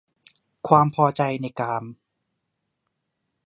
[0.67, 1.83] ความพอใจในกาม